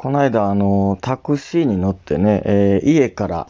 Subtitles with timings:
[0.00, 3.48] この間、あの、タクシーに乗ってね、えー家から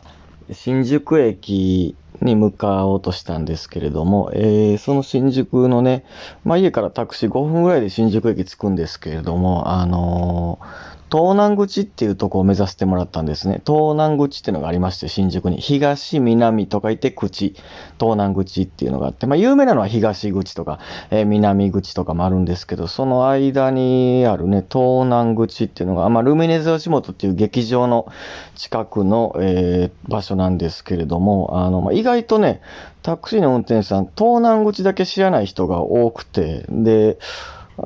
[0.50, 6.04] 新宿駅に向かおうとしたんですけれども、えーその新宿のね、
[6.42, 13.60] まあ、家からタクシー5分ぐらいで新宿駅着くんですけれども、あのー東南口っていうとこを目指してもらったんですね。
[13.66, 15.60] 東南口っていうのがありまして、新宿に。
[15.60, 17.54] 東、南と書いて口、
[17.98, 20.78] 東南口っていうのがあって、まあ有名なのは東口とか、
[21.10, 28.06] えー南口とかもあるんですけど、その間にあるね、東南口っていうのが、まあルミネズ吉本っていう劇場の
[28.54, 32.60] 近くの、えー場所なんですけれども、あの、まあ、意外とね、
[33.02, 37.18] タクシーの運転手さん、東南口だけ知らない人が多くて、で、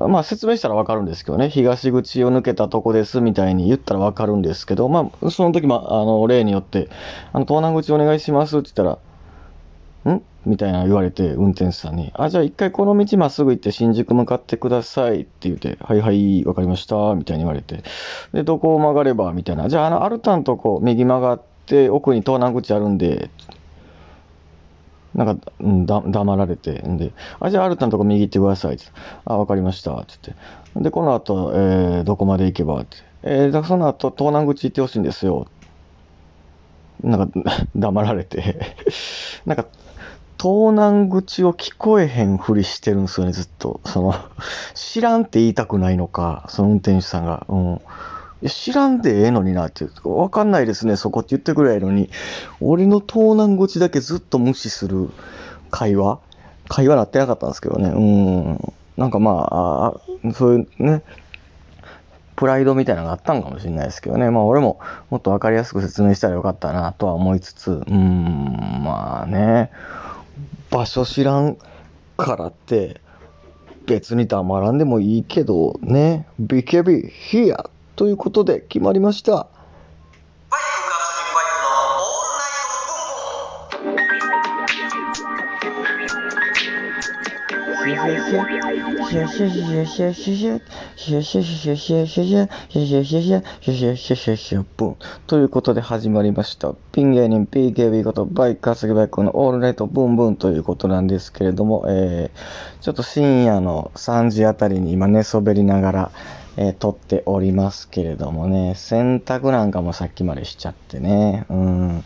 [0.09, 6.89] まあ説明したらわかるんですけどね、東口を抜けたとこですみたいに言ったらわかるんですけど、まあその時も、あの、例によって、
[7.33, 8.99] あの、東南口お願いしますって言った
[10.11, 10.21] ら、ん？
[10.45, 17.83] みたいな言われて、運転手さんに、あ、じゃあ一回この道まっすぐ行って新宿向かってくださいって言って、はいはい、わかりました、みたいに言われて、
[18.31, 23.31] で、どこを曲がれば、みたいな、じゃああの、アルタのとこ、右曲がって、奥に東南口あるんで、
[25.15, 28.83] なんか、うん、だ、黙られて、んで、あ、じゃあ、アルタのとこ右行ってくださいって。
[29.23, 29.93] あ、わかりました。
[29.93, 30.37] って言っ
[30.75, 30.83] て。
[30.83, 32.81] で、この後、えー、どこまで行けば？
[32.81, 32.97] って。
[33.23, 35.47] えー、だその後、東南口行ってほしいんですよ。
[37.01, 37.39] なんか、
[37.75, 38.75] 黙られて。
[39.47, 39.65] なんか、
[40.37, 43.79] 東南口を聞こえへんふりしてるんですよね、ずっと。
[43.85, 44.15] その、
[44.73, 47.45] 知らんって言いたくないのか、その運転手さんが。
[47.47, 47.81] うん。
[48.49, 49.85] 知らんでええのになって。
[50.03, 52.09] わかんないですね、そこって言ってくれないのに、
[52.61, 55.09] 俺の東南口だけずっと無視する
[55.71, 56.19] 会話？
[56.67, 57.89] 会話なってなかったんですけどね。
[57.89, 58.73] うん。
[58.97, 59.93] なんかまあ、あ
[60.33, 61.03] そういうね、
[62.35, 64.29] プライドみたいなのがあったんかもしれないですけどね。
[64.29, 69.71] まあ俺ももっとわかりやすく説明したらよかったなとは思いつつ、うーん、まあね、
[70.69, 71.57] 場所知らん
[72.17, 72.99] からって、
[73.85, 79.47] 別に黙らんでもいいけどね、BKB here ということで決まりました。
[95.27, 96.73] ということで始まりました。
[96.91, 106.11] ピン芸人 PKB ことバイク稼ぎバイクのオールナイトブンブンということなんですけれども、えー、ちょっと深夜の3時あたりに今寝そべりながら、
[106.57, 112.03] えー撮っておりますけれどもね、洗濯なんかもさっきまでしちゃってね、うん、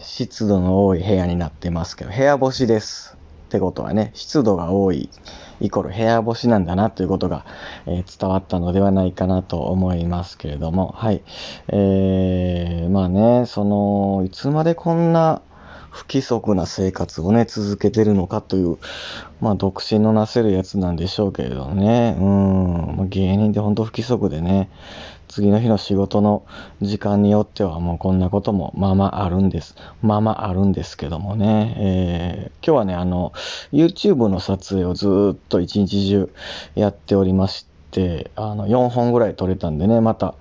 [0.00, 3.16] 湿度の多い部屋になってますけど、部屋干しです。
[3.48, 5.10] ってことはね、湿度が多い
[5.60, 7.44] イコール部屋干しなんだなということが、
[7.86, 11.22] えー伝わったのではないかなと思いますけれども、はい。
[11.68, 15.42] えー、まあね、その、いつまでこんな
[15.90, 18.78] 不規則な生活をね、続けてるのかという、
[19.40, 24.70] まあ、独身のなせるやつなんでしょうけれどね、うん、まあ芸人ってほんと不規則でね、
[25.28, 26.44] 次の日の仕事の
[26.82, 29.76] 時間によってはもうこんなこともまあまああるんです。
[30.02, 31.74] まあまああるんですけどもね。
[31.78, 33.32] えー今日はね、あの、
[33.72, 36.30] YouTube の撮影をずっと一日中
[36.74, 40.34] やっておりまして、あの、4本ぐらい撮れたんでね、また、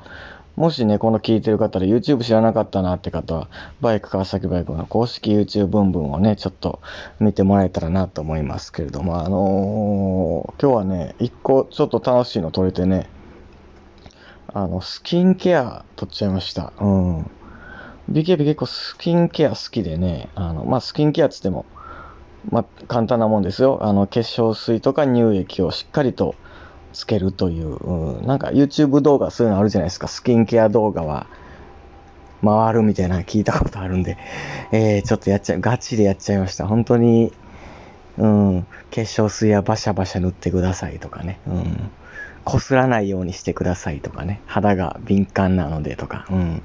[0.59, 3.47] もしね、この聞いてる方で YouTube 知らなかったなって方は、
[3.79, 6.81] バイク川崎バイクの公式 YouTube 文文をね、ちょっと
[7.21, 13.09] 見てもらえたらなと思いますけれども、あのー今日はね、一個ちょっと楽しいの撮れてね、
[14.53, 16.73] あの、スキンケア撮っちゃいました。
[16.81, 17.31] うん。
[18.11, 21.65] BKB 結構スキンケア好きでね、あの、まあ、スキンケアっつっても、
[22.49, 23.79] まあ、簡単なもんですよ。
[23.81, 26.35] あの、化粧水とか乳液をしっかりと
[26.93, 30.07] つけるという、うん、なんか YouTube 動画そういうのあるじゃないですか。
[30.07, 31.27] スキンケア動画は
[32.43, 34.17] 回るみたいなの聞いたことあるんで、
[34.71, 36.67] えー、ちょっとやっちゃう、ガチでやっちゃいました。
[36.67, 37.33] 本当に、
[38.17, 41.91] うん、化粧水はバシャバシャ塗ってくださいとかね、うん。
[42.43, 44.41] こすらないようにしてくださいとかね。
[44.45, 46.61] 肌が敏感なのでとか、うん。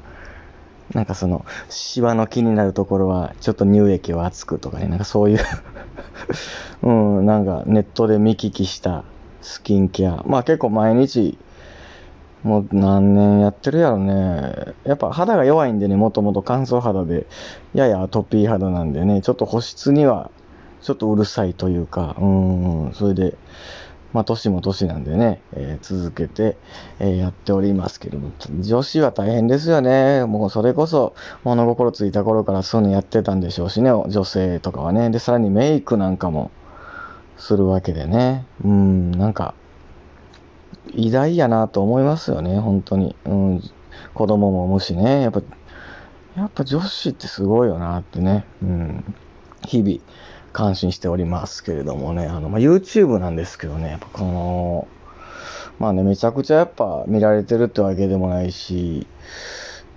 [0.92, 5.38] なんかその、シワの気になるところは、ちょっと乳液を厚くとかね、なんかそういう
[6.82, 9.04] うん、なんかネットで見聞きした
[9.44, 10.24] スキンケア。
[10.26, 11.38] まあ結構毎日、
[12.42, 14.74] もう何年やってるやろね。
[14.84, 17.26] やっぱ肌が弱いんでね、もともと乾燥肌で、
[17.72, 20.30] ややアトピー肌なんでね、ちょっと保湿には、
[20.82, 23.36] ちょっとうるさいというか、うん、それで、
[24.12, 26.56] まあ、年も年なんでね、えー続けて、
[27.00, 28.30] えーやっておりますけども、
[28.60, 30.24] 女子は大変ですよね。
[30.26, 35.10] もうそれこそ物心ついた頃からそういうのやってたんでしょうしね、女性とかはね。
[35.10, 36.50] で、さらにメイクなんかも
[37.36, 38.46] するわけでね。
[38.64, 39.54] うん、なんか、
[40.92, 43.16] 偉大やなと思いますよね、本当に。
[43.24, 43.62] うん、
[44.14, 45.22] 子供も産むしね。
[45.22, 45.42] やっぱ、
[46.36, 48.44] やっぱ女子ってすごいよなってね。
[48.62, 49.14] うん、
[49.66, 49.98] 日々
[50.52, 52.26] 感心しておりますけれどもね。
[52.26, 54.88] あの、まあ、YouTube なんですけどね、やっぱこの、
[55.78, 59.06] まあね、めちゃくちゃやっぱ見られてるってわけでもないし、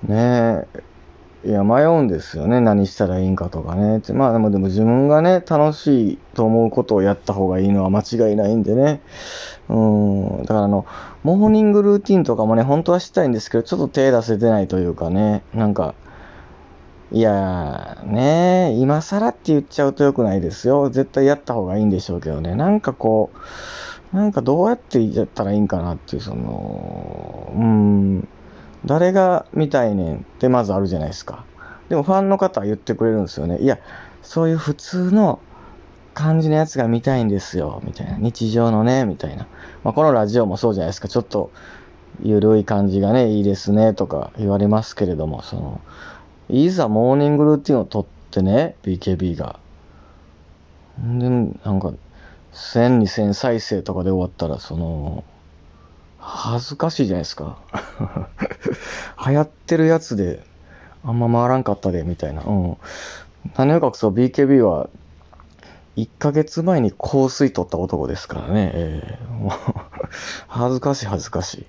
[0.04, 0.68] ねえ、
[1.47, 2.59] いや、迷うんですよね。
[2.59, 4.01] 何したらいいんかとかね。
[4.13, 9.01] まあでも、でも自分がね、楽しいと思うことをやった方がいいのは間違いないんでね。
[9.69, 10.41] うん。
[10.41, 10.85] だからあの、
[11.23, 15.41] モーニングルーティンとかもね、本当はしたいんですけど、ちょっと手出せてないというかね。
[15.53, 15.95] なんか、
[17.13, 20.89] いやー、ね今更って言っちゃうと良くないですよ。
[20.89, 22.55] 絶対やった方がいいんでしょうけどね。
[22.55, 23.31] なんかこ
[24.13, 28.27] う、なんかどうやってやったらいいんかなっていう、その、うーん、
[28.88, 31.45] 誰が見たいねんってまずあるじゃないですか。
[31.89, 33.60] でもファンの方は言ってくれるんですよね。
[33.60, 33.78] いや、
[34.24, 35.39] そういう普通の
[36.13, 38.18] 感じのやつが見たいんですよ、みたいな。
[38.18, 39.45] 日常のね、みたいな。
[39.84, 41.07] まあ、このラジオもそうじゃないですか。
[41.07, 41.51] ちょっと、
[42.24, 45.81] ゆるい感じがね、いいですね、とか言われますけれども、その、
[46.50, 49.60] いざモーニングルーティンを撮ってね、BKB が。
[51.00, 51.94] んで、なんか、
[52.54, 55.24] 1000、2000再生とかで終わったら、その、
[56.18, 57.57] 恥ずかしいじゃないですか。
[59.25, 60.44] 流行ってるやつで、
[61.04, 62.44] あんま回らんかったで、みたいな。
[62.44, 62.77] うん。
[63.56, 64.89] 何を隠そう、BKB は、
[65.95, 68.71] 1ヶ月前に香水取った男ですからね。
[68.74, 69.51] えーもう
[70.48, 71.65] 恥ずかしい恥ずかしい。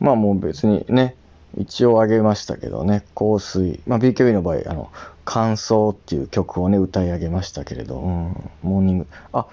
[0.00, 1.16] まあもう別にね、
[1.56, 3.80] 一応あげましたけどね、香水。
[3.86, 4.90] まあ BKB の場合、あの、
[5.24, 9.06] 感想っていう曲をね、歌い上げましたけれど、うん、モーニング。
[9.32, 9.46] あ、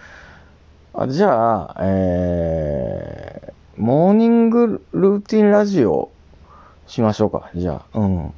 [0.94, 6.12] あじゃあ、えー、モーニングルーティンラジオ
[6.90, 7.52] しましょうか。
[7.56, 8.34] じゃあ、うん。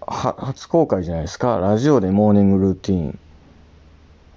[0.00, 1.58] は、初公開じゃないですか。
[1.58, 3.18] ラジオでモーニングルーティン。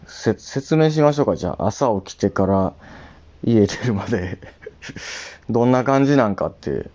[0.06, 1.36] せ、説明しましょうか。
[1.36, 2.74] じゃあ、朝起きてから
[3.44, 4.38] 家出るまで
[5.50, 6.92] どんな感じなんかって、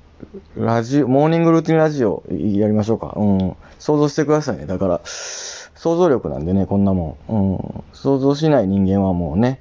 [0.56, 3.14] ラジオ、モーニングルーティンラジオやりましょうか。
[3.16, 3.56] うん。
[3.80, 4.66] 想像してくださいね。
[4.66, 7.32] だから、想像力なんでね、こんなもん。
[7.32, 7.84] うん。
[7.92, 9.60] 想像しない人間はもうね、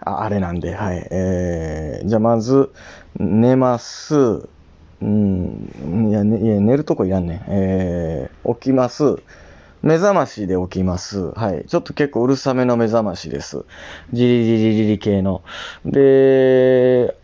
[0.00, 1.06] ああれなんで、はい。
[1.10, 2.72] えー、じゃあまず、
[3.18, 4.48] 寝ます。
[5.02, 7.44] うん、いや、ね、いや寝るとこいらんねん。
[7.48, 9.16] えー、起きます。
[9.82, 11.32] 目覚ましで起きます。
[11.32, 11.64] はい。
[11.66, 13.64] ちょっと結構うるさめの目覚ましです。
[14.12, 15.42] じりじりじり系の。
[15.84, 17.14] で、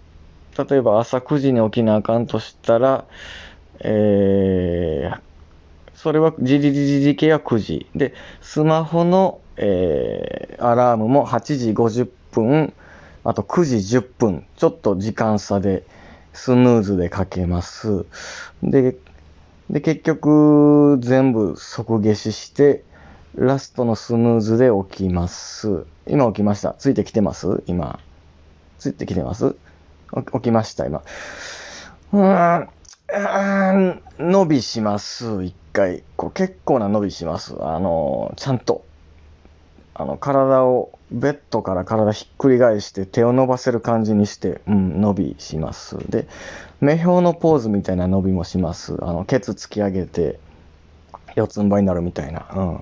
[0.57, 3.07] 例えば朝9時に起きなあかんとしたら、
[3.81, 5.21] えー、
[5.95, 7.87] それはじりじりじり系は9時。
[7.95, 12.73] で、スマホの、えー、アラームも8時50分、
[13.25, 15.85] あと9時10分、ちょっと時間差で、
[16.33, 18.07] スヌーズでかけます。
[18.63, 18.97] で、
[19.71, 22.85] で、結局、全部即消しして、
[23.35, 25.87] ラストのスヌーズで起きます。
[26.07, 26.75] 今起きました。
[26.79, 27.63] ついてきてます？
[27.67, 27.99] 今。
[28.79, 29.55] ついてきてます？
[30.13, 31.03] お起きました、今。
[32.13, 36.03] うーん、うーん伸びします、一回。
[36.17, 37.55] こう結構な伸びします。
[37.61, 38.85] あの、ちゃんと。
[39.95, 45.99] あの、体を、ベッドから体ひっくり返して手を伸ばせる感じにして、うん、伸びします。
[46.11, 46.27] で、
[46.81, 48.97] 目標のポーズみたいな伸びもします。
[49.03, 50.39] あの、ケツ突き上げて、
[51.35, 52.47] 四つん這いになるみたいな。
[52.55, 52.77] うん。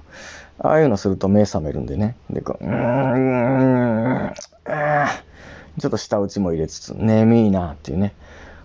[0.62, 2.16] ああいうのすると目覚めるんでね。
[2.28, 4.34] で、こう、うーん、うん
[5.80, 8.14] ちょっと舌打ちも入れつつ、眠いなっていうね。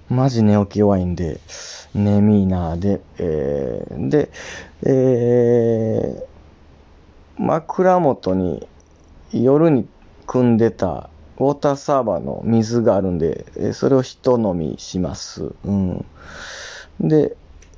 [0.09, 1.39] マジ寝起き弱いんで、
[1.95, 4.29] 眠いなで、えー、で、
[4.83, 6.34] えー、
[7.37, 8.67] 枕元に
[9.31, 9.87] 夜に
[10.25, 15.51] 組んでたウォーターサーバーの水があるんで、それを一飲みします。
[15.65, 16.05] うん。
[17.01, 17.35] で、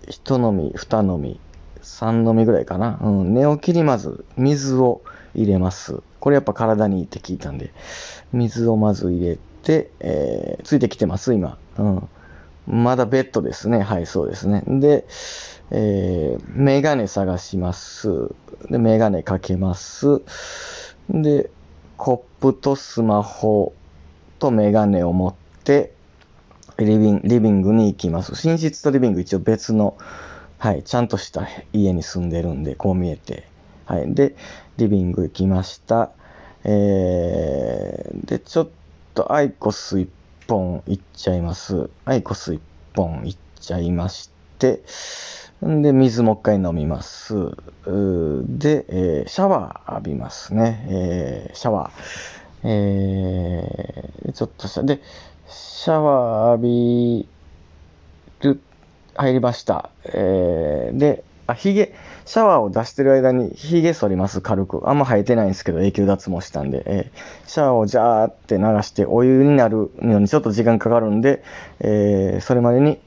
[0.08, 1.40] 一飲み、二飲み、
[1.82, 3.00] 三飲みぐらいかな。
[3.02, 3.34] うん。
[3.34, 5.02] 寝起きにまず水を
[5.34, 6.02] 入れます。
[6.20, 7.74] これやっぱ体にいいって聞いたんで、
[8.32, 11.58] 水をまず入れて、えーついてきてます、今。
[11.80, 12.10] うん。
[12.68, 13.80] まだベッドですね。
[13.82, 14.64] はい、そうですね。
[14.68, 15.06] で、
[15.72, 18.30] えー、メガネ探します。
[18.70, 20.22] で、メガネかけます。
[21.10, 21.50] で、
[21.96, 23.74] コップとスマホ
[24.40, 25.34] とメガネを持っ
[25.64, 25.94] て、
[26.78, 28.48] リビンリビングに行きます。
[28.48, 29.98] 寝室とリビング一応別の、
[30.60, 33.48] はい、ちゃんとした家に住んでるんで、こう見えて。
[33.86, 34.14] はい。
[34.14, 34.36] で、
[34.78, 36.12] リビング行きました。
[36.66, 38.70] えー、で、ちょっ
[39.16, 40.10] とアイコス一
[40.48, 41.90] 本いっちゃいます。
[42.06, 42.62] アイコス一
[42.96, 44.82] 本いっちゃいまして、
[45.66, 47.34] んで、水もう一回飲みます。
[47.86, 50.86] で、えーシャワー浴びますね。
[50.90, 51.92] えーシャワー。
[52.64, 54.84] えーちょっとした。
[54.84, 55.02] で、
[55.48, 57.28] シャワー浴び
[58.42, 58.62] る、
[59.16, 59.90] 入りました。
[60.06, 61.94] えーで、あ、髭、
[62.26, 64.90] シャワーを出してる間に髭剃ります、軽く。
[64.90, 66.84] あんま生えてないんですけど、永久脱毛したんで。
[66.86, 71.42] えーシャワーをジャーって流してお湯になるのにちょっと時間かかるんで、
[71.80, 73.00] えーそれまでに、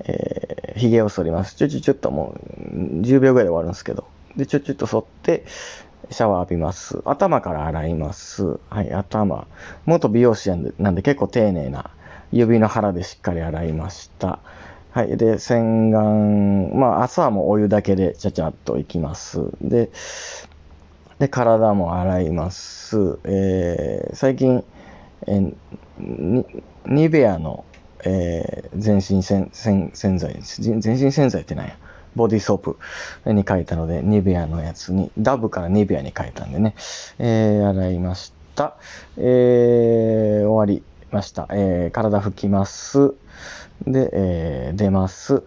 [0.00, 1.56] えー、髭を剃ります。
[1.56, 2.34] ちょちょちょっとも
[2.72, 4.04] う、10秒ぐらいで終わるんですけど。
[4.36, 5.44] で、ちょちょっと剃って、
[6.10, 7.02] シャワー浴びます。
[7.04, 8.58] 頭から洗います。
[8.70, 9.46] はい、頭。
[9.84, 11.90] 元美容師なんでなんで結構丁寧な
[12.32, 14.38] 指の腹でしっかり洗いました。
[14.90, 15.16] はい。
[15.16, 16.74] で、洗顔。
[16.74, 19.40] まあ、朝はもうお湯だけでちゃちゃっといきます。
[19.60, 19.90] で、
[21.18, 23.18] で、体も洗います。
[23.24, 24.64] えー最近、
[25.26, 25.54] えー
[26.00, 26.46] に
[26.86, 27.64] ニベアの、
[28.04, 31.76] えー全身洗洗洗剤、全身洗剤ってなんや？
[32.16, 32.78] ボディーソープ
[33.26, 36.74] に書いたので、ニベアのやつに、ダブからニベアに書いたんでね、
[37.18, 38.76] えー洗いました。
[39.18, 41.46] えー終わりました。
[41.50, 43.12] えー体拭きます。
[43.86, 45.42] で、えー出ます。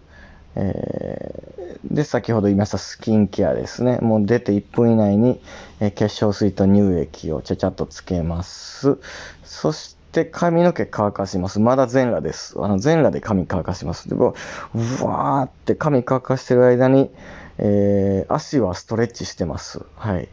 [0.56, 3.98] えーで、先ほど言いましたスキンケアですね。
[4.02, 5.42] もう出て1分以内に、
[5.80, 8.98] えー化粧水と乳液をちゃちゃっとつけます。
[9.44, 11.60] そして髪の毛乾かします。
[11.60, 12.56] まだ全裸です。
[12.62, 14.10] あの全裸で髪乾かします。
[14.10, 14.36] で、こ
[14.76, 17.10] ううわーって髪乾かしてる間に、
[17.58, 19.82] えー足はストレッチしてます。
[19.96, 20.30] はい。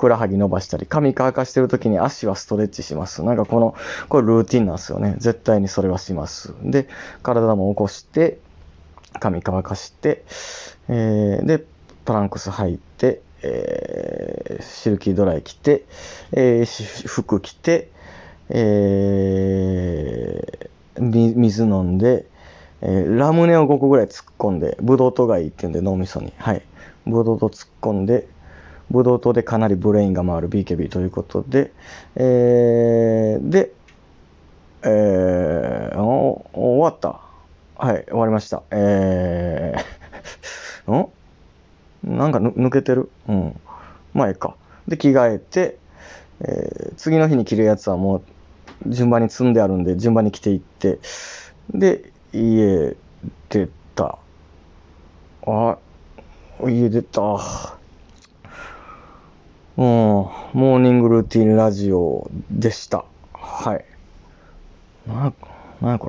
[0.00, 3.22] くらはぎ伸ばしたり、髪乾かしてる時に足はストレッチします。
[3.22, 3.74] なんかこの、
[4.08, 5.14] これルーティンなんですよね。
[5.18, 6.54] 絶対にそれはします。
[6.62, 6.88] で、
[7.22, 8.38] 体も起こして、
[9.20, 10.24] 髪乾かして、
[10.88, 11.66] えーで、
[12.06, 15.84] トランクス履いて、えーシルキードライ着て、
[16.32, 17.90] えー服着て、
[18.48, 22.24] えー水飲んで、
[22.80, 26.62] えーラムネを5個ぐらい突っ込んで、ブドウ糖がいいっていうんで脳みそに、はい。
[27.06, 28.26] ブドウ糖突っ込んで、
[28.90, 31.72] ブドウ糖でかなりブレインが回る BKB ということで、
[32.16, 33.72] えーで、
[34.82, 37.20] えーお終わった。
[37.76, 38.62] はい、終わりました。
[38.70, 40.92] えー、
[42.06, 43.10] んなんか抜けてる？
[43.28, 43.60] うん。
[44.14, 44.56] まあ、ええか。
[44.88, 45.78] で、着替えて、
[46.40, 48.22] えー次の日に着るやつはもう
[48.86, 50.98] 順番に積んであるんで、順番に着ていって、
[51.72, 52.96] で、家
[53.48, 54.18] 出た。
[55.46, 55.78] あ、
[56.66, 57.79] 家出た。
[59.80, 63.06] うん、モーニングルーティンラジオでした。
[63.32, 63.84] はい。
[65.06, 65.32] な、
[65.80, 66.08] なにこれ？